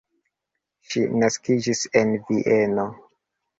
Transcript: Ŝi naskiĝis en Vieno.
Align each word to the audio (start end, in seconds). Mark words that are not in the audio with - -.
Ŝi 0.93 1.03
naskiĝis 1.25 1.83
en 2.03 2.17
Vieno. 2.33 2.89